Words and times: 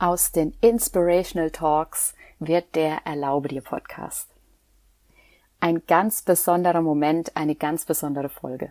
Aus 0.00 0.30
den 0.30 0.54
Inspirational 0.60 1.50
Talks 1.50 2.14
wird 2.38 2.76
der 2.76 3.04
Erlaube 3.04 3.48
dir 3.48 3.62
Podcast. 3.62 4.30
Ein 5.58 5.82
ganz 5.88 6.22
besonderer 6.22 6.82
Moment, 6.82 7.36
eine 7.36 7.56
ganz 7.56 7.84
besondere 7.84 8.28
Folge. 8.28 8.70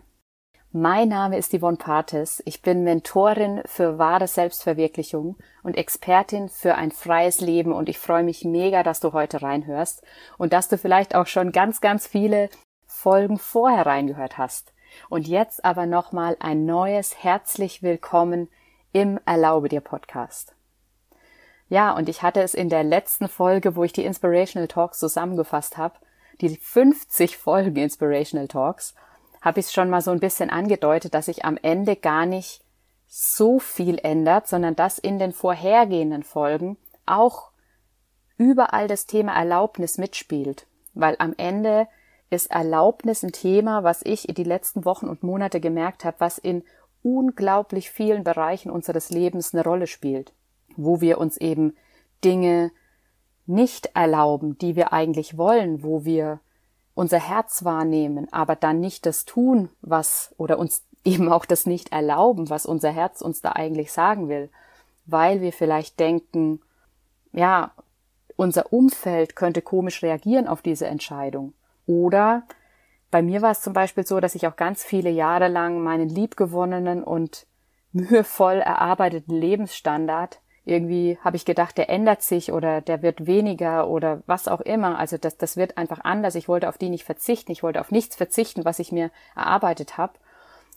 Mein 0.72 1.10
Name 1.10 1.38
ist 1.38 1.52
Yvonne 1.52 1.76
Pates. 1.76 2.42
Ich 2.46 2.62
bin 2.62 2.86
Mentorin 2.86 3.62
für 3.66 3.98
wahre 3.98 4.30
Selbstverwirklichung 4.30 5.36
und 5.64 5.76
Expertin 5.76 6.48
für 6.48 6.76
ein 6.76 6.92
freies 6.92 7.42
Leben 7.42 7.74
und 7.74 7.90
ich 7.90 8.00
freue 8.00 8.24
mich 8.24 8.46
mega, 8.46 8.82
dass 8.82 9.02
du 9.02 9.12
heute 9.12 9.42
reinhörst 9.42 10.04
und 10.38 10.54
dass 10.54 10.70
du 10.70 10.78
vielleicht 10.78 11.14
auch 11.14 11.28
schon 11.28 11.52
ganz, 11.52 11.82
ganz 11.82 12.08
viele 12.08 12.50
Folgen 12.86 13.38
vorher 13.38 13.86
reingehört 13.86 14.38
hast. 14.38 14.72
Und 15.10 15.28
jetzt 15.28 15.66
aber 15.66 15.88
nochmal 15.88 16.38
ein 16.40 16.66
neues 16.66 17.22
herzlich 17.22 17.84
willkommen 17.84 18.48
im 18.94 19.20
Erlaube 19.26 19.68
dir 19.68 19.82
Podcast. 19.82 20.57
Ja, 21.70 21.92
und 21.96 22.08
ich 22.08 22.22
hatte 22.24 22.42
es 22.42 22.54
in 22.54 22.70
der 22.70 22.84
letzten 22.84 23.28
Folge, 23.28 23.76
wo 23.76 23.84
ich 23.84 23.92
die 23.92 24.06
Inspirational 24.06 24.68
Talks 24.68 25.00
zusammengefasst 25.00 25.78
habe, 25.78 25.96
die 26.40 26.56
50 26.56 27.38
Folgen 27.38 27.76
Inspirational 27.76 28.48
Talks, 28.48 28.96
habe 29.42 29.60
ich 29.60 29.68
es 29.68 29.74
schon 29.74 29.90
mal 29.90 30.02
so 30.02 30.12
ein 30.12 30.20
bisschen 30.20 30.50
angedeutet, 30.50 31.14
dass 31.14 31.26
sich 31.26 31.46
am 31.46 31.58
Ende 31.62 31.96
gar 31.96 32.26
nicht 32.26 32.64
so 33.08 33.60
viel 33.60 34.00
ändert, 34.02 34.48
sondern 34.48 34.76
dass 34.76 34.98
in 34.98 35.20
den 35.20 35.32
vorhergehenden 35.32 36.24
Folgen 36.24 36.78
auch 37.06 37.52
überall 38.38 38.88
das 38.88 39.06
Thema 39.06 39.34
Erlaubnis 39.36 39.98
mitspielt. 39.98 40.68
Weil 40.94 41.16
am 41.20 41.34
Ende 41.38 41.88
ist 42.30 42.52
Erlaubnis 42.52 43.24
ein 43.24 43.32
Thema, 43.32 43.84
was 43.84 44.02
ich 44.04 44.28
in 44.28 44.36
die 44.36 44.44
letzten 44.44 44.86
Wochen 44.86 45.08
und 45.08 45.24
Monate 45.24 45.60
gemerkt 45.60 46.04
habe, 46.06 46.18
was 46.20 46.38
in 46.38 46.64
unglaublich 47.04 47.90
vielen 47.90 48.24
Bereichen 48.24 48.70
unseres 48.70 49.10
Lebens 49.10 49.54
eine 49.54 49.64
Rolle 49.64 49.88
spielt 49.88 50.34
wo 50.78 51.02
wir 51.02 51.18
uns 51.18 51.38
eben 51.38 51.76
Dinge 52.24 52.72
nicht 53.46 53.92
erlauben, 53.94 54.58
die 54.58 54.76
wir 54.76 54.94
eigentlich 54.94 55.38
wollen, 55.38 55.84
wo 55.84 56.06
wir 56.06 56.40
unser 56.94 57.20
Herz 57.20 57.64
wahrnehmen, 57.64 58.28
aber 58.32 58.56
dann 58.56 58.80
nicht 58.80 59.06
das 59.06 59.26
tun, 59.26 59.70
was 59.82 60.34
oder 60.38 60.60
uns 60.60 60.84
eben 61.04 61.32
auch 61.32 61.46
das 61.46 61.66
nicht 61.66 61.92
erlauben, 61.92 62.50
was 62.50 62.66
unser 62.66 62.92
Herz 62.92 63.22
uns 63.22 63.42
da 63.42 63.54
eigentlich 63.54 63.92
sagen 63.92 64.30
will, 64.30 64.50
weil 65.06 65.42
wir 65.42 65.54
vielleicht 65.54 66.00
denken, 66.00 66.60
ja, 67.32 67.72
unser 68.36 68.72
Umfeld 68.74 69.36
könnte 69.36 69.62
komisch 69.62 70.04
reagieren 70.04 70.48
auf 70.48 70.62
diese 70.62 70.88
Entscheidung. 70.88 71.54
Oder 71.86 72.44
bei 73.10 73.22
mir 73.22 73.42
war 73.42 73.52
es 73.52 73.62
zum 73.62 73.74
Beispiel 73.74 74.06
so, 74.06 74.20
dass 74.20 74.36
ich 74.36 74.48
auch 74.48 74.56
ganz 74.56 74.84
viele 74.84 75.10
Jahre 75.10 75.48
lang 75.48 75.82
meinen 75.82 76.10
liebgewonnenen 76.10 77.04
und 77.04 77.48
mühevoll 77.94 78.58
erarbeiteten 78.58 79.36
Lebensstandard 79.36 80.42
irgendwie 80.68 81.18
habe 81.24 81.38
ich 81.38 81.46
gedacht, 81.46 81.78
der 81.78 81.90
ändert 81.90 82.22
sich 82.22 82.52
oder 82.52 82.82
der 82.82 83.02
wird 83.02 83.26
weniger 83.26 83.88
oder 83.88 84.22
was 84.26 84.50
auch 84.50 84.60
immer. 84.60 85.00
Also 85.00 85.18
das, 85.18 85.38
das 85.38 85.56
wird 85.56 85.78
einfach 85.78 86.02
anders. 86.04 86.36
Ich 86.36 86.50
wollte 86.50 86.68
auf 86.68 86.78
die 86.78 86.90
nicht 86.90 87.06
verzichten. 87.06 87.54
Ich 87.54 87.64
wollte 87.64 87.80
auf 87.80 87.90
nichts 87.90 88.18
verzichten, 88.18 88.66
was 88.66 88.80
ich 88.80 88.92
mir 88.92 89.10
erarbeitet 89.36 89.98
habe. 89.98 90.14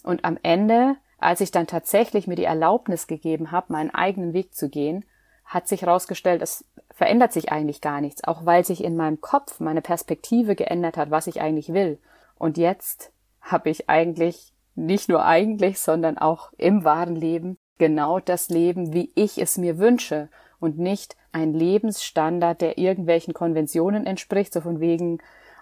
Und 0.05 0.25
am 0.25 0.39
Ende, 0.43 0.97
als 1.19 1.41
ich 1.41 1.51
dann 1.51 1.67
tatsächlich 1.67 2.29
mir 2.29 2.37
die 2.37 2.45
Erlaubnis 2.45 3.09
gegeben 3.09 3.51
habe, 3.51 3.73
meinen 3.73 3.91
eigenen 3.91 4.33
Weg 4.33 4.55
zu 4.55 4.69
gehen, 4.69 5.05
hat 5.45 5.67
sich 5.67 5.83
herausgestellt, 5.83 6.41
es 6.41 6.65
verändert 6.91 7.33
sich 7.33 7.51
eigentlich 7.51 7.81
gar 7.81 8.01
nichts, 8.01 8.23
auch 8.23 8.47
weil 8.47 8.65
sich 8.65 8.85
in 8.85 8.97
meinem 8.97 9.21
Kopf 9.21 9.59
meine 9.59 9.83
Perspektive 9.83 10.55
geändert 10.55 10.97
hat, 10.97 11.11
was 11.11 11.27
ich 11.27 11.41
eigentlich 11.41 11.73
will. 11.73 11.99
Und 12.39 12.57
jetzt 12.57 13.13
habe 13.41 13.71
ich 13.71 13.91
eigentlich 13.91 14.53
nicht 14.77 15.09
nur 15.09 15.25
eigentlich, 15.25 15.81
sondern 15.81 16.17
auch 16.17 16.53
im 16.57 16.85
wahren 16.85 17.17
Leben 17.17 17.59
genau 17.81 18.21
das 18.21 18.51
Leben, 18.51 18.93
wie 18.93 19.11
ich 19.17 19.39
es 19.39 19.59
mir 19.59 19.79
wünsche 19.79 20.29
und 20.61 20.79
nicht 20.79 21.17
ein 21.33 21.55
Lebensstandard, 21.55 22.61
der 22.61 22.79
irgendwelchen 22.79 23.35
Konventionen 23.35 24.07
entspricht, 24.07 24.53
so 24.53 24.61
von 24.61 24.79
wegen 24.81 25.19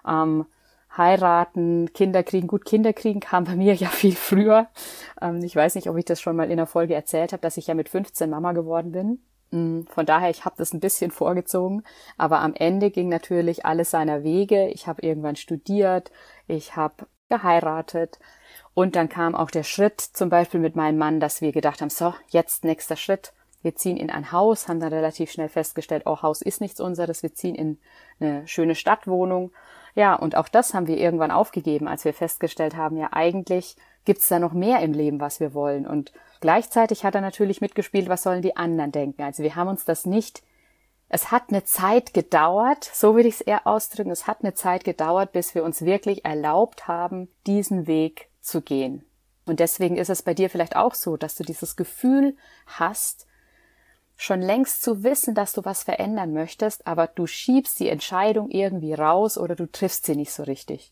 ähm, 0.07 0.45
heiraten, 0.95 1.93
Kinder 1.93 2.21
kriegen. 2.21 2.47
Gut, 2.47 2.65
Kinder 2.65 2.91
kriegen 2.93 3.21
kam 3.21 3.45
bei 3.45 3.55
mir 3.55 3.73
ja 3.75 3.87
viel 3.87 4.15
früher. 4.15 4.67
Ähm, 5.21 5.43
ich 5.43 5.55
weiß 5.55 5.75
nicht, 5.75 5.89
ob 5.89 5.97
ich 5.97 6.05
das 6.05 6.21
schon 6.21 6.35
mal 6.35 6.51
in 6.51 6.57
der 6.57 6.67
Folge 6.67 6.93
erzählt 6.93 7.31
habe, 7.31 7.41
dass 7.41 7.57
ich 7.57 7.67
ja 7.67 7.73
mit 7.73 7.89
15 7.89 8.29
Mama 8.29 8.51
geworden 8.51 8.91
bin. 8.91 9.19
Mm, 9.51 9.87
von 9.87 10.05
daher, 10.05 10.29
ich 10.29 10.43
habe 10.43 10.55
das 10.57 10.73
ein 10.73 10.81
bisschen 10.81 11.11
vorgezogen, 11.11 11.83
aber 12.17 12.41
am 12.41 12.53
Ende 12.53 12.91
ging 12.91 13.07
natürlich 13.07 13.65
alles 13.65 13.91
seiner 13.91 14.23
Wege. 14.23 14.67
Ich 14.67 14.87
habe 14.87 15.01
irgendwann 15.01 15.37
studiert, 15.37 16.11
ich 16.47 16.75
habe 16.75 17.07
geheiratet, 17.29 18.19
und 18.73 18.95
dann 18.95 19.09
kam 19.09 19.35
auch 19.35 19.51
der 19.51 19.63
Schritt, 19.63 19.99
zum 20.01 20.29
Beispiel 20.29 20.59
mit 20.59 20.75
meinem 20.75 20.97
Mann, 20.97 21.19
dass 21.19 21.41
wir 21.41 21.51
gedacht 21.51 21.81
haben, 21.81 21.89
so, 21.89 22.13
jetzt 22.29 22.63
nächster 22.63 22.95
Schritt. 22.95 23.33
Wir 23.61 23.75
ziehen 23.75 23.97
in 23.97 24.09
ein 24.09 24.31
Haus, 24.31 24.67
haben 24.67 24.79
dann 24.79 24.93
relativ 24.93 25.31
schnell 25.31 25.49
festgestellt, 25.49 26.03
oh, 26.05 26.21
Haus 26.21 26.41
ist 26.41 26.61
nichts 26.61 26.79
unseres, 26.79 27.23
wir 27.23 27.33
ziehen 27.33 27.55
in 27.55 27.77
eine 28.19 28.47
schöne 28.47 28.75
Stadtwohnung. 28.75 29.51
Ja, 29.95 30.15
und 30.15 30.35
auch 30.35 30.47
das 30.47 30.73
haben 30.73 30.87
wir 30.87 30.97
irgendwann 30.97 31.31
aufgegeben, 31.31 31.87
als 31.87 32.05
wir 32.05 32.13
festgestellt 32.13 32.77
haben, 32.77 32.95
ja, 32.95 33.09
eigentlich 33.11 33.75
gibt's 34.05 34.29
da 34.29 34.39
noch 34.39 34.53
mehr 34.53 34.79
im 34.79 34.93
Leben, 34.93 35.19
was 35.19 35.41
wir 35.41 35.53
wollen. 35.53 35.85
Und 35.85 36.13
gleichzeitig 36.39 37.03
hat 37.03 37.15
er 37.15 37.21
natürlich 37.21 37.59
mitgespielt, 37.59 38.07
was 38.07 38.23
sollen 38.23 38.41
die 38.41 38.55
anderen 38.55 38.93
denken. 38.93 39.23
Also 39.23 39.43
wir 39.43 39.55
haben 39.55 39.67
uns 39.67 39.83
das 39.83 40.05
nicht 40.05 40.41
es 41.09 41.31
hat 41.31 41.49
eine 41.49 41.63
Zeit 41.63 42.13
gedauert, 42.13 42.83
so 42.83 43.15
würde 43.15 43.27
ich 43.27 43.35
es 43.35 43.41
eher 43.41 43.65
ausdrücken, 43.65 44.11
es 44.11 44.27
hat 44.27 44.41
eine 44.41 44.53
Zeit 44.53 44.83
gedauert, 44.83 45.31
bis 45.31 45.55
wir 45.55 45.63
uns 45.63 45.81
wirklich 45.81 46.23
erlaubt 46.23 46.87
haben, 46.87 47.27
diesen 47.47 47.87
Weg 47.87 48.28
zu 48.41 48.61
gehen. 48.61 49.03
Und 49.45 49.59
deswegen 49.59 49.97
ist 49.97 50.09
es 50.09 50.21
bei 50.21 50.33
dir 50.33 50.49
vielleicht 50.49 50.75
auch 50.75 50.93
so, 50.93 51.17
dass 51.17 51.35
du 51.35 51.43
dieses 51.43 51.75
Gefühl 51.75 52.37
hast, 52.67 53.25
schon 54.15 54.41
längst 54.41 54.83
zu 54.83 55.03
wissen, 55.03 55.33
dass 55.33 55.53
du 55.53 55.63
was 55.63 55.83
verändern 55.83 56.33
möchtest, 56.33 56.85
aber 56.85 57.07
du 57.07 57.25
schiebst 57.25 57.79
die 57.79 57.89
Entscheidung 57.89 58.51
irgendwie 58.51 58.93
raus 58.93 59.37
oder 59.37 59.55
du 59.55 59.65
triffst 59.65 60.05
sie 60.05 60.15
nicht 60.15 60.33
so 60.33 60.43
richtig. 60.43 60.91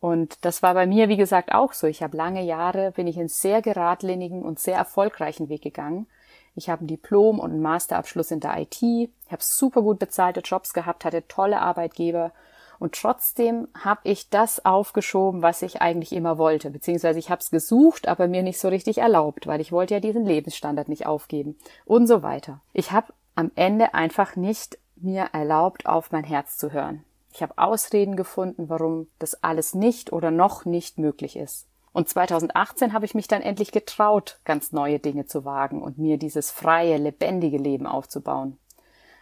Und 0.00 0.44
das 0.44 0.62
war 0.62 0.74
bei 0.74 0.86
mir, 0.86 1.08
wie 1.08 1.16
gesagt, 1.16 1.52
auch 1.52 1.72
so. 1.72 1.86
Ich 1.86 2.02
habe 2.02 2.16
lange 2.16 2.42
Jahre, 2.42 2.92
bin 2.92 3.06
ich 3.06 3.18
einen 3.18 3.28
sehr 3.28 3.60
geradlinigen 3.62 4.42
und 4.42 4.58
sehr 4.58 4.76
erfolgreichen 4.76 5.48
Weg 5.48 5.62
gegangen. 5.62 6.06
Ich 6.54 6.70
habe 6.70 6.84
ein 6.84 6.86
Diplom 6.86 7.38
und 7.38 7.50
einen 7.50 7.62
Masterabschluss 7.62 8.30
in 8.30 8.40
der 8.40 8.58
IT, 8.58 8.80
ich 8.80 9.10
habe 9.30 9.42
super 9.42 9.82
gut 9.82 9.98
bezahlte 9.98 10.40
Jobs 10.40 10.72
gehabt, 10.72 11.04
hatte 11.04 11.28
tolle 11.28 11.60
Arbeitgeber 11.60 12.32
und 12.78 12.94
trotzdem 12.94 13.68
habe 13.78 14.00
ich 14.04 14.28
das 14.28 14.64
aufgeschoben, 14.64 15.42
was 15.42 15.62
ich 15.62 15.80
eigentlich 15.80 16.12
immer 16.12 16.38
wollte. 16.38 16.70
Beziehungsweise 16.70 17.18
ich 17.18 17.30
habe 17.30 17.40
es 17.40 17.50
gesucht, 17.50 18.08
aber 18.08 18.28
mir 18.28 18.42
nicht 18.42 18.58
so 18.58 18.68
richtig 18.68 18.98
erlaubt, 18.98 19.46
weil 19.46 19.60
ich 19.60 19.72
wollte 19.72 19.94
ja 19.94 20.00
diesen 20.00 20.24
Lebensstandard 20.24 20.88
nicht 20.88 21.06
aufgeben. 21.06 21.56
Und 21.84 22.06
so 22.06 22.22
weiter. 22.22 22.60
Ich 22.72 22.92
habe 22.92 23.12
am 23.34 23.50
Ende 23.54 23.94
einfach 23.94 24.36
nicht 24.36 24.78
mir 24.96 25.30
erlaubt, 25.32 25.86
auf 25.86 26.12
mein 26.12 26.24
Herz 26.24 26.56
zu 26.58 26.72
hören. 26.72 27.04
Ich 27.32 27.42
habe 27.42 27.58
Ausreden 27.58 28.16
gefunden, 28.16 28.68
warum 28.68 29.08
das 29.18 29.42
alles 29.42 29.74
nicht 29.74 30.12
oder 30.12 30.30
noch 30.30 30.64
nicht 30.64 30.98
möglich 30.98 31.36
ist. 31.36 31.66
Und 31.92 32.08
2018 32.08 32.92
habe 32.92 33.06
ich 33.06 33.14
mich 33.14 33.28
dann 33.28 33.42
endlich 33.42 33.72
getraut, 33.72 34.38
ganz 34.44 34.72
neue 34.72 34.98
Dinge 34.98 35.26
zu 35.26 35.44
wagen 35.44 35.82
und 35.82 35.98
mir 35.98 36.18
dieses 36.18 36.50
freie, 36.50 36.98
lebendige 36.98 37.58
Leben 37.58 37.86
aufzubauen. 37.86 38.58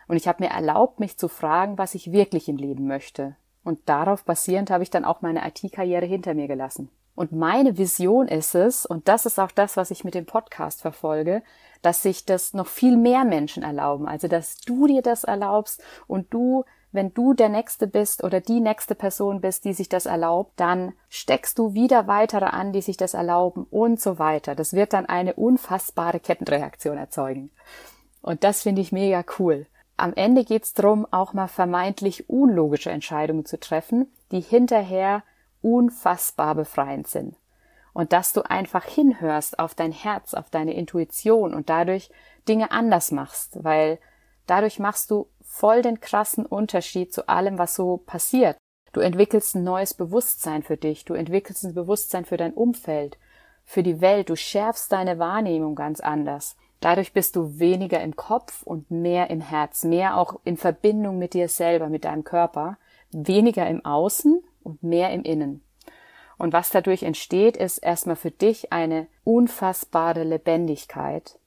Und 0.09 0.17
ich 0.17 0.29
habe 0.29 0.43
mir 0.43 0.51
erlaubt, 0.51 1.01
mich 1.01 1.17
zu 1.17 1.29
fragen, 1.29 1.79
was 1.79 1.95
ich 1.95 2.13
wirklich 2.13 2.49
im 2.49 2.57
Leben 2.57 2.87
möchte, 2.87 3.37
und 3.65 3.81
darauf 3.89 4.25
basierend 4.25 4.71
habe 4.71 4.83
ich 4.83 4.91
dann 4.91 5.05
auch 5.05 5.23
meine 5.23 5.47
IT-Karriere 5.47 6.07
hinter 6.07 6.35
mir 6.35 6.47
gelassen. 6.47 6.91
Und 7.15 7.33
meine 7.33 7.79
Vision 7.79 8.29
ist 8.29 8.55
es, 8.55 8.87
und 8.87 9.09
das 9.09 9.25
ist 9.25 9.39
auch 9.39 9.53
das, 9.53 9.77
was 9.77 9.91
ich 9.91 10.05
mit 10.05 10.15
dem 10.15 10.27
Podcast 10.27 10.83
verfolge, 10.83 11.43
dass 11.81 12.03
sich 12.03 12.25
das 12.25 12.55
noch 12.55 12.67
viel 12.67 12.97
mehr 12.97 13.25
Menschen 13.25 13.63
erlauben. 13.63 14.09
Also, 14.09 14.27
dass 14.27 14.57
du 14.59 14.87
dir 14.87 15.01
das 15.01 15.25
erlaubst 15.25 15.83
und 16.07 16.33
du, 16.35 16.65
wenn 16.93 17.15
du 17.15 17.35
der 17.35 17.49
Nächste 17.49 17.87
bist 17.87 18.25
oder 18.25 18.41
die 18.41 18.61
nächste 18.61 18.95
Person 18.95 19.41
bist, 19.41 19.65
die 19.65 19.75
sich 19.75 19.89
das 19.89 20.07
erlaubt, 20.07 20.53
dann 20.57 20.93
steckst 21.09 21.59
du 21.59 21.75
wieder 21.75 22.07
weitere 22.07 22.47
an, 22.47 22.73
die 22.73 22.83
sich 22.83 22.97
das 22.97 23.15
erlauben 23.15 23.67
und 23.71 24.01
so 24.01 24.19
weiter. 24.19 24.55
Das 24.55 24.73
wird 24.73 24.93
dann 24.93 25.07
eine 25.07 25.35
unfassbare 25.35 26.21
Kettenreaktion 26.21 26.97
erzeugen. 26.97 27.51
Und 28.23 28.43
das 28.43 28.63
finde 28.63 28.81
ich 28.81 28.91
mega 28.91 29.25
cool. 29.39 29.67
Am 29.97 30.13
Ende 30.15 30.45
geht 30.45 30.65
es 30.65 30.75
darum, 30.75 31.07
auch 31.11 31.33
mal 31.33 31.47
vermeintlich 31.47 32.29
unlogische 32.29 32.91
Entscheidungen 32.91 33.45
zu 33.45 33.61
treffen, 33.61 34.13
die 34.33 34.41
hinterher 34.41 35.23
unfassbar 35.63 36.55
befreiend 36.55 37.07
sind. 37.07 37.37
Und 37.93 38.13
dass 38.13 38.33
du 38.33 38.43
einfach 38.43 38.85
hinhörst 38.85 39.61
auf 39.61 39.75
dein 39.75 39.93
Herz, 39.93 40.35
auf 40.35 40.51
deine 40.51 40.75
Intuition 40.75 41.55
und 41.55 41.71
dadurch 41.71 42.11
Dinge 42.49 42.73
anders 42.73 43.13
machst, 43.13 43.63
weil 43.63 44.01
dadurch 44.47 44.81
machst 44.81 45.13
du 45.13 45.29
voll 45.43 45.83
den 45.83 46.01
krassen 46.01 46.45
Unterschied 46.45 47.13
zu 47.15 47.29
allem, 47.29 47.57
was 47.57 47.77
so 47.77 47.99
passiert. 47.99 48.57
Du 48.93 49.01
entwickelst 49.01 49.55
ein 49.55 49.65
neues 49.65 49.95
Bewusstsein 49.95 50.65
für 50.65 50.77
dich, 50.77 51.05
du 51.05 51.15
entwickelst 51.15 51.65
ein 51.65 51.75
Bewusstsein 51.75 52.25
für 52.25 52.37
dein 52.37 52.53
Umfeld, 52.53 53.17
für 53.65 53.83
die 53.83 54.01
Welt, 54.01 54.29
du 54.29 54.37
schärfst 54.37 54.93
deine 54.93 55.19
Wahrnehmung 55.19 55.75
ganz 55.75 56.01
anders. 56.01 56.57
Dadurch 56.81 57.13
bist 57.13 57.37
du 57.37 57.59
weniger 57.59 58.01
im 58.01 58.15
Kopf 58.17 58.63
und 58.63 58.91
mehr 58.91 59.31
im 59.31 59.41
Herz, 59.41 59.85
mehr 59.85 60.17
auch 60.17 60.41
in 60.45 60.57
Verbindung 60.57 61.19
mit 61.19 61.35
dir 61.35 61.49
selber, 61.49 61.89
mit 61.89 62.05
deinem 62.05 62.25
Körper, 62.25 62.77
weniger 63.11 63.67
im 63.67 63.85
Außen 63.85 64.43
und 64.63 64.83
mehr 64.83 65.11
im 65.11 65.23
Innen. 65.23 65.63
Und 66.37 66.53
was 66.53 66.71
dadurch 66.71 67.03
entsteht, 67.03 67.57
ist 67.57 67.79
erstmal 67.79 68.17
für 68.17 68.31
dich 68.31 68.73
eine 68.73 69.07
unfassbare 69.23 70.25
Lebendigkeit, 70.25 71.39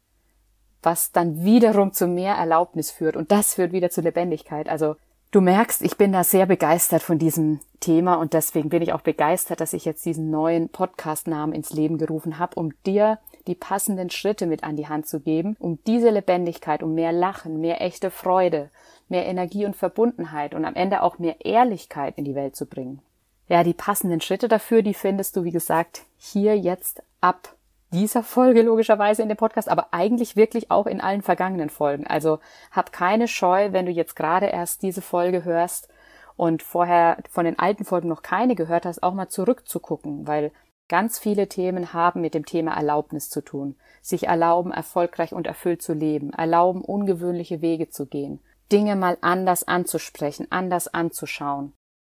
was 0.81 1.11
dann 1.11 1.43
wiederum 1.43 1.91
zu 1.91 2.07
mehr 2.07 2.35
Erlaubnis 2.35 2.91
führt 2.91 3.17
und 3.17 3.31
das 3.31 3.55
führt 3.55 3.73
wieder 3.73 3.89
zu 3.89 4.01
Lebendigkeit. 4.01 4.69
Also 4.69 4.95
du 5.31 5.41
merkst, 5.41 5.81
ich 5.81 5.97
bin 5.97 6.13
da 6.13 6.23
sehr 6.23 6.45
begeistert 6.45 7.03
von 7.03 7.19
diesem 7.19 7.59
Thema 7.79 8.15
und 8.15 8.33
deswegen 8.33 8.69
bin 8.69 8.81
ich 8.81 8.93
auch 8.93 9.01
begeistert, 9.01 9.59
dass 9.59 9.73
ich 9.73 9.85
jetzt 9.85 10.05
diesen 10.05 10.29
neuen 10.29 10.69
Podcast-Namen 10.69 11.53
ins 11.53 11.73
Leben 11.73 11.97
gerufen 11.97 12.39
habe, 12.39 12.55
um 12.55 12.71
dir 12.85 13.19
die 13.47 13.55
passenden 13.55 14.09
Schritte 14.09 14.45
mit 14.45 14.63
an 14.63 14.75
die 14.75 14.87
Hand 14.87 15.07
zu 15.07 15.19
geben, 15.19 15.55
um 15.59 15.79
diese 15.87 16.09
Lebendigkeit, 16.09 16.83
um 16.83 16.93
mehr 16.93 17.11
Lachen, 17.11 17.59
mehr 17.59 17.81
echte 17.81 18.11
Freude, 18.11 18.69
mehr 19.09 19.25
Energie 19.25 19.65
und 19.65 19.75
Verbundenheit 19.75 20.53
und 20.53 20.65
am 20.65 20.75
Ende 20.75 21.01
auch 21.01 21.17
mehr 21.17 21.37
Ehrlichkeit 21.45 22.17
in 22.17 22.25
die 22.25 22.35
Welt 22.35 22.55
zu 22.55 22.65
bringen. 22.65 23.01
Ja, 23.47 23.63
die 23.63 23.73
passenden 23.73 24.19
Schritte 24.19 24.47
dafür, 24.47 24.81
die 24.81 24.93
findest 24.93 25.37
du, 25.37 25.43
wie 25.45 25.51
gesagt, 25.51 26.01
hier 26.17 26.57
jetzt 26.57 27.01
ab 27.21 27.55
dieser 27.91 28.23
Folge 28.23 28.63
logischerweise 28.63 29.21
in 29.21 29.29
dem 29.29 29.37
Podcast, 29.37 29.69
aber 29.69 29.87
eigentlich 29.91 30.35
wirklich 30.35 30.69
auch 30.69 30.87
in 30.87 30.99
allen 30.99 31.21
vergangenen 31.21 31.69
Folgen. 31.69 32.05
Also 32.05 32.39
hab 32.71 32.91
keine 32.91 33.29
Scheu, 33.29 33.71
wenn 33.71 33.85
du 33.85 33.91
jetzt 33.91 34.15
gerade 34.15 34.47
erst 34.47 34.83
diese 34.83 35.01
Folge 35.01 35.45
hörst 35.45 35.87
und 36.35 36.61
vorher 36.63 37.17
von 37.29 37.45
den 37.45 37.57
alten 37.57 37.85
Folgen 37.85 38.09
noch 38.09 38.21
keine 38.21 38.55
gehört 38.55 38.85
hast, 38.85 39.03
auch 39.03 39.13
mal 39.13 39.29
zurückzugucken, 39.29 40.27
weil 40.27 40.51
ganz 40.89 41.19
viele 41.19 41.47
Themen 41.47 41.93
haben 41.93 42.21
mit 42.21 42.33
dem 42.33 42.45
Thema 42.45 42.75
Erlaubnis 42.75 43.29
zu 43.29 43.41
tun. 43.41 43.75
Sich 44.01 44.27
erlauben, 44.27 44.71
erfolgreich 44.71 45.33
und 45.33 45.47
erfüllt 45.47 45.81
zu 45.81 45.93
leben, 45.93 46.31
erlauben, 46.33 46.81
ungewöhnliche 46.81 47.61
Wege 47.61 47.89
zu 47.89 48.05
gehen, 48.05 48.39
Dinge 48.71 48.95
mal 48.95 49.17
anders 49.21 49.67
anzusprechen, 49.67 50.47
anders 50.49 50.87
anzuschauen. 50.87 51.73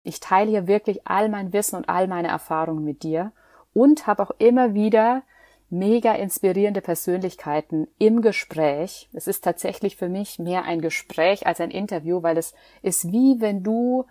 Ich 0.04 0.20
teile 0.20 0.50
hier 0.50 0.68
wirklich 0.68 1.06
all 1.06 1.30
mein 1.30 1.52
Wissen 1.54 1.76
und 1.76 1.90
all 1.90 2.08
meine 2.08 2.30
Erfahrungen 2.30 2.84
mit 2.84 3.04
dir 3.04 3.32
und 3.74 4.08
habe 4.08 4.24
auch 4.24 4.32
immer 4.40 4.74
wieder 4.74 5.24
mega 5.70 6.14
inspirierende 6.14 6.82
Persönlichkeiten 6.82 7.88
im 7.98 8.22
Gespräch. 8.22 9.10
Es 9.14 9.28
ist 9.28 9.44
tatsächlich 9.44 9.98
für 9.98 10.08
mich 10.08 10.40
mehr 10.40 10.64
ein 10.64 10.82
Gespräch 10.82 11.46
als 11.46 11.60
ein 11.60 11.72
Interview, 11.72 12.24
weil 12.24 12.38
es 12.38 12.54
ist 12.82 13.12
wie 13.12 13.42
wenn 13.42 13.64
du 13.64 14.06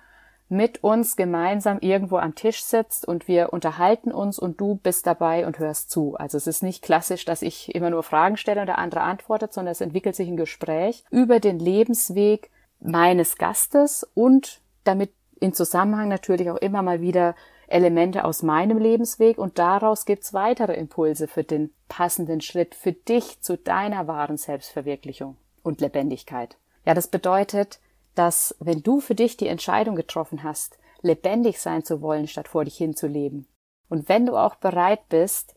mit 0.49 0.85
uns 0.85 1.17
gemeinsam 1.17 1.79
irgendwo 1.81 2.19
am 2.19 2.35
Tisch 2.35 2.63
sitzt 2.63 3.07
und 3.07 3.27
wir 3.27 3.53
unterhalten 3.53 4.13
uns 4.13 4.39
und 4.39 4.61
du 4.61 4.77
bist 4.77 5.07
dabei 5.07 5.47
und 5.47 5.59
hörst 5.59 5.91
zu. 5.91 6.17
Also 6.17 6.37
es 6.37 6.47
ist 6.47 6.63
nicht 6.63 6.83
klassisch, 6.83 7.25
dass 7.25 7.43
ich 7.43 7.75
immer 7.75 7.91
nur 7.91 8.03
Fragen 8.03 8.37
stelle 8.37 8.61
und 8.61 8.67
der 8.67 8.79
andere 8.79 9.01
antwortet, 9.01 9.53
sondern 9.53 9.73
es 9.73 9.81
entwickelt 9.81 10.15
sich 10.15 10.29
ein 10.29 10.37
Gespräch 10.37 11.05
über 11.11 11.41
den 11.41 11.59
Lebensweg 11.59 12.51
meines 12.79 13.37
Gastes 13.39 14.09
und 14.15 14.61
damit 14.85 15.13
in 15.41 15.53
Zusammenhang 15.53 16.09
natürlich 16.09 16.51
auch 16.51 16.57
immer 16.57 16.83
mal 16.83 17.01
wieder 17.01 17.35
Elemente 17.69 18.25
aus 18.25 18.45
meinem 18.45 18.79
Lebensweg 18.79 19.39
und 19.39 19.59
daraus 19.59 20.05
gibt's 20.05 20.33
weitere 20.33 20.75
Impulse 20.75 21.27
für 21.27 21.43
den 21.43 21.73
passenden 21.89 22.41
Schritt 22.41 22.75
für 22.77 22.93
dich 22.93 23.41
zu 23.41 23.59
deiner 23.59 24.07
wahren 24.07 24.37
Selbstverwirklichung 24.37 25.37
und 25.65 25.81
Lebendigkeit. 25.81 26.57
Ja, 26.85 26.95
das 26.95 27.09
bedeutet, 27.09 27.81
dass 28.17 28.57
wenn 28.59 28.83
du 28.83 29.01
für 29.01 29.15
dich 29.15 29.37
die 29.37 29.47
Entscheidung 29.47 29.95
getroffen 29.95 30.43
hast, 30.43 30.79
lebendig 31.03 31.61
sein 31.61 31.85
zu 31.85 32.03
wollen, 32.03 32.27
statt 32.27 32.49
vor 32.49 32.65
dich 32.65 32.77
hinzuleben, 32.77 33.47
und 33.89 34.09
wenn 34.09 34.27
du 34.27 34.37
auch 34.37 34.57
bereit 34.57 35.09
bist, 35.09 35.55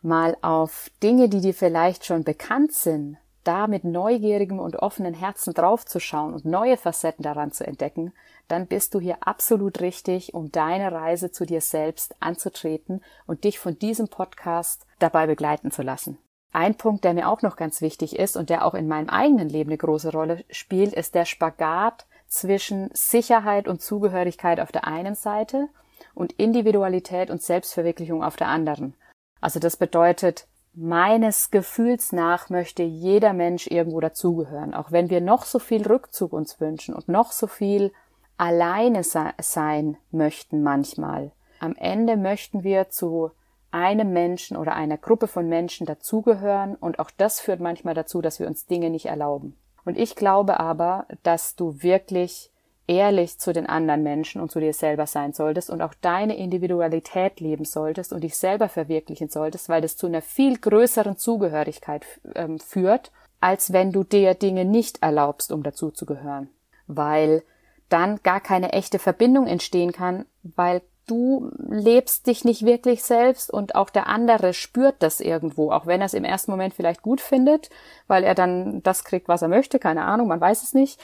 mal 0.00 0.36
auf 0.42 0.90
Dinge, 1.02 1.28
die 1.28 1.40
dir 1.40 1.54
vielleicht 1.54 2.06
schon 2.06 2.24
bekannt 2.24 2.72
sind, 2.72 3.18
da 3.44 3.66
mit 3.66 3.84
neugierigem 3.84 4.58
und 4.58 4.76
offenen 4.76 5.14
Herzen 5.14 5.54
draufzuschauen 5.54 6.34
und 6.34 6.44
neue 6.44 6.76
Facetten 6.76 7.22
daran 7.22 7.52
zu 7.52 7.66
entdecken, 7.66 8.12
dann 8.46 8.66
bist 8.66 8.94
du 8.94 9.00
hier 9.00 9.18
absolut 9.20 9.80
richtig, 9.80 10.34
um 10.34 10.52
deine 10.52 10.92
Reise 10.92 11.30
zu 11.30 11.46
dir 11.46 11.60
selbst 11.60 12.14
anzutreten 12.20 13.02
und 13.26 13.44
dich 13.44 13.58
von 13.58 13.78
diesem 13.78 14.08
Podcast 14.08 14.86
dabei 14.98 15.26
begleiten 15.26 15.70
zu 15.70 15.82
lassen. 15.82 16.18
Ein 16.52 16.76
Punkt, 16.76 17.04
der 17.04 17.14
mir 17.14 17.28
auch 17.28 17.42
noch 17.42 17.56
ganz 17.56 17.80
wichtig 17.80 18.18
ist 18.18 18.36
und 18.36 18.50
der 18.50 18.64
auch 18.64 18.74
in 18.74 18.88
meinem 18.88 19.10
eigenen 19.10 19.48
Leben 19.48 19.70
eine 19.70 19.78
große 19.78 20.12
Rolle 20.12 20.44
spielt, 20.50 20.94
ist 20.94 21.14
der 21.14 21.24
Spagat 21.24 22.06
zwischen 22.26 22.90
Sicherheit 22.92 23.68
und 23.68 23.82
Zugehörigkeit 23.82 24.60
auf 24.60 24.72
der 24.72 24.86
einen 24.86 25.14
Seite 25.14 25.68
und 26.14 26.32
Individualität 26.32 27.30
und 27.30 27.42
Selbstverwirklichung 27.42 28.22
auf 28.22 28.36
der 28.36 28.48
anderen. 28.48 28.94
Also 29.40 29.60
das 29.60 29.76
bedeutet, 29.76 30.46
meines 30.74 31.50
Gefühls 31.50 32.12
nach 32.12 32.50
möchte 32.50 32.82
jeder 32.82 33.32
Mensch 33.32 33.66
irgendwo 33.66 34.00
dazugehören, 34.00 34.74
auch 34.74 34.92
wenn 34.92 35.10
wir 35.10 35.20
noch 35.20 35.44
so 35.44 35.58
viel 35.58 35.86
Rückzug 35.86 36.32
uns 36.32 36.60
wünschen 36.60 36.94
und 36.94 37.08
noch 37.08 37.32
so 37.32 37.46
viel 37.46 37.92
alleine 38.36 39.02
sein 39.02 39.96
möchten 40.10 40.62
manchmal. 40.62 41.32
Am 41.60 41.74
Ende 41.74 42.16
möchten 42.16 42.62
wir 42.62 42.88
zu 42.90 43.32
einem 43.70 44.12
Menschen 44.12 44.56
oder 44.56 44.74
einer 44.74 44.96
Gruppe 44.96 45.26
von 45.28 45.48
Menschen 45.48 45.86
dazugehören 45.86 46.74
und 46.74 46.98
auch 46.98 47.10
das 47.10 47.40
führt 47.40 47.60
manchmal 47.60 47.94
dazu, 47.94 48.22
dass 48.22 48.40
wir 48.40 48.46
uns 48.46 48.66
Dinge 48.66 48.90
nicht 48.90 49.06
erlauben. 49.06 49.56
Und 49.84 49.98
ich 49.98 50.16
glaube 50.16 50.60
aber, 50.60 51.06
dass 51.22 51.56
du 51.56 51.82
wirklich 51.82 52.50
ehrlich 52.86 53.38
zu 53.38 53.52
den 53.52 53.66
anderen 53.66 54.02
Menschen 54.02 54.40
und 54.40 54.50
zu 54.50 54.60
dir 54.60 54.72
selber 54.72 55.06
sein 55.06 55.34
solltest 55.34 55.70
und 55.70 55.82
auch 55.82 55.94
deine 56.00 56.36
Individualität 56.36 57.38
leben 57.38 57.64
solltest 57.64 58.12
und 58.12 58.24
dich 58.24 58.36
selber 58.36 58.68
verwirklichen 58.68 59.28
solltest, 59.28 59.68
weil 59.68 59.82
das 59.82 59.96
zu 59.96 60.06
einer 60.06 60.22
viel 60.22 60.58
größeren 60.58 61.18
Zugehörigkeit 61.18 62.04
ähm, 62.34 62.58
führt, 62.58 63.12
als 63.40 63.72
wenn 63.72 63.92
du 63.92 64.04
dir 64.04 64.34
Dinge 64.34 64.64
nicht 64.64 65.02
erlaubst, 65.02 65.52
um 65.52 65.62
dazuzugehören. 65.62 66.48
Weil 66.86 67.42
dann 67.90 68.20
gar 68.22 68.40
keine 68.40 68.72
echte 68.72 68.98
Verbindung 68.98 69.46
entstehen 69.46 69.92
kann, 69.92 70.24
weil 70.42 70.82
du 71.08 71.50
lebst 71.68 72.26
dich 72.26 72.44
nicht 72.44 72.64
wirklich 72.64 73.02
selbst 73.02 73.52
und 73.52 73.74
auch 73.74 73.90
der 73.90 74.06
andere 74.06 74.54
spürt 74.54 74.96
das 75.00 75.20
irgendwo, 75.20 75.72
auch 75.72 75.86
wenn 75.86 76.00
er 76.00 76.06
es 76.06 76.14
im 76.14 76.24
ersten 76.24 76.50
Moment 76.50 76.74
vielleicht 76.74 77.02
gut 77.02 77.20
findet, 77.20 77.70
weil 78.06 78.24
er 78.24 78.34
dann 78.34 78.82
das 78.82 79.04
kriegt, 79.04 79.28
was 79.28 79.42
er 79.42 79.48
möchte, 79.48 79.78
keine 79.78 80.04
Ahnung, 80.04 80.28
man 80.28 80.40
weiß 80.40 80.62
es 80.62 80.74
nicht. 80.74 81.00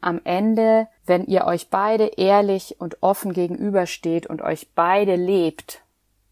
Am 0.00 0.20
Ende, 0.22 0.86
wenn 1.06 1.24
ihr 1.24 1.44
euch 1.44 1.70
beide 1.70 2.06
ehrlich 2.16 2.76
und 2.78 3.02
offen 3.02 3.32
gegenübersteht 3.32 4.28
und 4.28 4.42
euch 4.42 4.68
beide 4.74 5.16
lebt, 5.16 5.82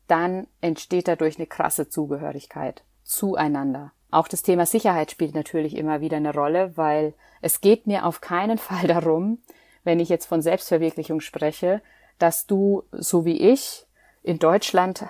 dann 0.06 0.46
entsteht 0.60 1.08
dadurch 1.08 1.36
eine 1.36 1.46
krasse 1.48 1.88
Zugehörigkeit 1.88 2.84
zueinander. 3.02 3.90
Auch 4.10 4.28
das 4.28 4.42
Thema 4.42 4.66
Sicherheit 4.66 5.10
spielt 5.10 5.34
natürlich 5.34 5.76
immer 5.76 6.00
wieder 6.00 6.18
eine 6.18 6.32
Rolle, 6.32 6.76
weil 6.76 7.14
es 7.42 7.60
geht 7.60 7.86
mir 7.86 8.06
auf 8.06 8.20
keinen 8.20 8.58
Fall 8.58 8.86
darum, 8.86 9.38
wenn 9.82 10.00
ich 10.00 10.08
jetzt 10.08 10.26
von 10.26 10.42
Selbstverwirklichung 10.42 11.20
spreche, 11.20 11.80
dass 12.18 12.46
du, 12.46 12.84
so 12.92 13.24
wie 13.24 13.38
ich, 13.38 13.86
in 14.22 14.38
Deutschland 14.38 15.04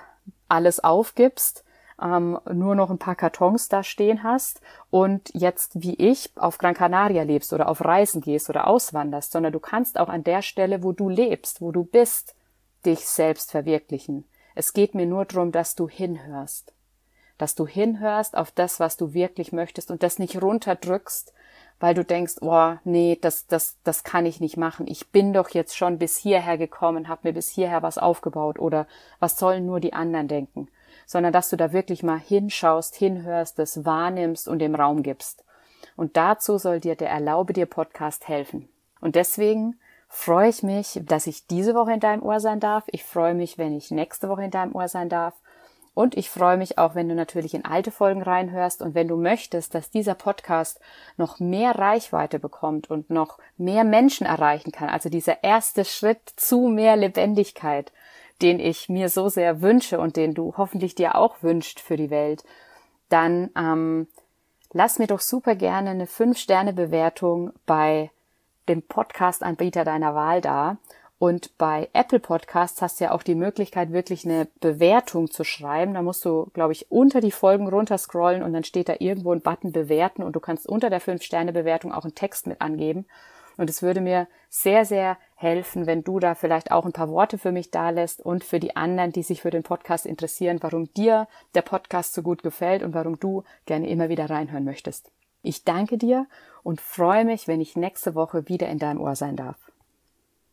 alles 0.47 0.83
aufgibst, 0.83 1.63
ähm, 2.01 2.39
nur 2.51 2.75
noch 2.75 2.89
ein 2.89 2.99
paar 2.99 3.15
Kartons 3.15 3.69
da 3.69 3.83
stehen 3.83 4.23
hast 4.23 4.61
und 4.91 5.31
jetzt 5.33 5.81
wie 5.81 5.95
ich 5.95 6.31
auf 6.35 6.57
Gran 6.57 6.75
Canaria 6.75 7.23
lebst 7.23 7.53
oder 7.53 7.67
auf 7.69 7.83
Reisen 7.83 8.21
gehst 8.21 8.49
oder 8.49 8.67
auswanderst, 8.67 9.31
sondern 9.31 9.53
du 9.53 9.59
kannst 9.59 9.99
auch 9.99 10.09
an 10.09 10.23
der 10.23 10.41
Stelle, 10.41 10.83
wo 10.83 10.91
du 10.91 11.09
lebst, 11.09 11.61
wo 11.61 11.71
du 11.71 11.83
bist, 11.83 12.35
dich 12.85 13.07
selbst 13.07 13.51
verwirklichen. 13.51 14.25
Es 14.55 14.73
geht 14.73 14.95
mir 14.95 15.05
nur 15.05 15.25
darum, 15.25 15.51
dass 15.51 15.75
du 15.75 15.89
hinhörst. 15.89 16.73
Dass 17.37 17.55
du 17.55 17.67
hinhörst 17.67 18.35
auf 18.35 18.51
das, 18.51 18.79
was 18.79 18.97
du 18.97 19.13
wirklich 19.13 19.51
möchtest 19.51 19.91
und 19.91 20.03
das 20.03 20.19
nicht 20.19 20.41
runterdrückst, 20.41 21.33
weil 21.79 21.93
du 21.93 22.03
denkst, 22.03 22.35
oh, 22.41 22.73
nee, 22.83 23.17
das, 23.21 23.47
das, 23.47 23.77
das 23.83 24.03
kann 24.03 24.25
ich 24.25 24.39
nicht 24.39 24.57
machen. 24.57 24.87
Ich 24.87 25.11
bin 25.11 25.33
doch 25.33 25.49
jetzt 25.49 25.77
schon 25.77 25.99
bis 25.99 26.17
hierher 26.17 26.57
gekommen, 26.57 27.07
habe 27.07 27.27
mir 27.27 27.33
bis 27.33 27.49
hierher 27.49 27.83
was 27.83 27.97
aufgebaut 27.97 28.59
oder 28.59 28.87
was 29.19 29.37
sollen 29.37 29.65
nur 29.65 29.79
die 29.79 29.93
anderen 29.93 30.27
denken? 30.27 30.67
Sondern 31.05 31.33
dass 31.33 31.49
du 31.49 31.55
da 31.55 31.71
wirklich 31.71 32.03
mal 32.03 32.19
hinschaust, 32.19 32.95
hinhörst, 32.95 33.59
das 33.59 33.85
wahrnimmst 33.85 34.47
und 34.47 34.59
dem 34.59 34.75
Raum 34.75 35.03
gibst. 35.03 35.43
Und 35.95 36.17
dazu 36.17 36.57
soll 36.57 36.79
dir 36.79 36.95
der 36.95 37.09
Erlaube 37.09 37.53
dir 37.53 37.65
Podcast 37.65 38.27
helfen. 38.27 38.67
Und 38.99 39.15
deswegen 39.15 39.79
freue 40.07 40.49
ich 40.49 40.63
mich, 40.63 40.99
dass 41.03 41.27
ich 41.27 41.47
diese 41.47 41.75
Woche 41.75 41.93
in 41.93 41.99
deinem 41.99 42.23
Ohr 42.23 42.39
sein 42.39 42.59
darf. 42.59 42.85
Ich 42.87 43.03
freue 43.03 43.33
mich, 43.33 43.57
wenn 43.57 43.75
ich 43.75 43.91
nächste 43.91 44.29
Woche 44.29 44.45
in 44.45 44.51
deinem 44.51 44.75
Ohr 44.75 44.87
sein 44.87 45.09
darf. 45.09 45.35
Und 45.97 46.15
ich 46.15 46.29
freue 46.29 46.57
mich 46.57 46.77
auch, 46.77 46.93
wenn 46.93 47.09
du 47.09 47.15
natürlich 47.15 47.55
in 47.55 47.65
alte 47.65 47.89
Folgen 47.89 48.21
reinhörst 48.21 48.83
und 48.83 48.93
wenn 48.93 49.07
du 49.07 49.17
möchtest, 49.17 49.73
dass 49.73 49.89
dieser 49.89 50.13
Podcast 50.13 50.79
noch 51.17 51.39
mehr 51.39 51.71
Reichweite 51.71 52.37
bekommt 52.37 52.91
und 52.91 53.09
noch 53.09 53.39
mehr 53.57 53.83
Menschen 53.83 54.27
erreichen 54.27 54.71
kann. 54.71 54.89
Also 54.89 55.09
dieser 55.09 55.43
erste 55.43 55.85
Schritt 55.85 56.19
zu 56.35 56.67
mehr 56.67 56.95
Lebendigkeit, 56.97 57.91
den 58.43 58.59
ich 58.59 58.89
mir 58.89 59.09
so 59.09 59.27
sehr 59.27 59.63
wünsche 59.63 59.99
und 59.99 60.17
den 60.17 60.35
du 60.35 60.53
hoffentlich 60.55 60.93
dir 60.93 61.15
auch 61.15 61.41
wünscht 61.41 61.79
für 61.79 61.97
die 61.97 62.11
Welt, 62.11 62.43
dann 63.09 63.49
ähm, 63.57 64.07
lass 64.73 64.99
mir 64.99 65.07
doch 65.07 65.21
super 65.21 65.55
gerne 65.55 65.89
eine 65.89 66.05
5-Sterne-Bewertung 66.05 67.53
bei 67.65 68.11
dem 68.69 68.83
Podcast-Anbieter 68.83 69.83
deiner 69.83 70.13
Wahl 70.13 70.41
da 70.41 70.77
und 71.19 71.57
bei 71.57 71.89
Apple 71.93 72.19
Podcasts 72.19 72.81
hast 72.81 72.99
du 72.99 73.05
ja 73.05 73.11
auch 73.11 73.23
die 73.23 73.33
Möglichkeit, 73.33 73.91
wirklich 73.91 74.23
eine 74.25 74.47
Bewertung 74.59 75.31
zu 75.31 75.43
schreiben. 75.43 75.95
Da 75.95 76.03
musst 76.03 76.23
du, 76.23 76.51
glaube 76.53 76.73
ich, 76.73 76.91
unter 76.91 77.21
die 77.21 77.31
Folgen 77.31 77.67
runterscrollen 77.67 78.43
und 78.43 78.53
dann 78.53 78.63
steht 78.63 78.87
da 78.87 78.95
irgendwo 78.99 79.31
ein 79.31 79.41
Button 79.41 79.71
bewerten 79.71 80.21
und 80.21 80.35
du 80.35 80.39
kannst 80.39 80.69
unter 80.69 80.91
der 80.91 81.01
5-Sterne-Bewertung 81.01 81.91
auch 81.91 82.03
einen 82.03 82.13
Text 82.13 82.45
mit 82.45 82.61
angeben. 82.61 83.07
Und 83.57 83.71
es 83.71 83.81
würde 83.81 84.01
mir 84.01 84.27
sehr, 84.49 84.85
sehr 84.85 85.17
helfen, 85.35 85.87
wenn 85.87 86.03
du 86.03 86.19
da 86.19 86.35
vielleicht 86.35 86.69
auch 86.71 86.85
ein 86.85 86.93
paar 86.93 87.09
Worte 87.09 87.39
für 87.39 87.51
mich 87.51 87.71
da 87.71 87.89
lässt 87.89 88.21
und 88.23 88.43
für 88.43 88.59
die 88.59 88.75
anderen, 88.75 89.11
die 89.11 89.23
sich 89.23 89.41
für 89.41 89.49
den 89.49 89.63
Podcast 89.63 90.05
interessieren, 90.05 90.59
warum 90.61 90.93
dir 90.93 91.27
der 91.55 91.63
Podcast 91.63 92.13
so 92.13 92.21
gut 92.21 92.43
gefällt 92.43 92.83
und 92.83 92.93
warum 92.93 93.19
du 93.19 93.43
gerne 93.65 93.89
immer 93.89 94.09
wieder 94.09 94.29
reinhören 94.29 94.63
möchtest. 94.63 95.11
Ich 95.41 95.63
danke 95.63 95.97
dir 95.97 96.27
und 96.61 96.79
freue 96.79 97.25
mich, 97.25 97.47
wenn 97.47 97.61
ich 97.61 97.75
nächste 97.75 98.13
Woche 98.13 98.47
wieder 98.47 98.67
in 98.67 98.77
deinem 98.77 99.01
Ohr 99.01 99.15
sein 99.15 99.35
darf. 99.35 99.66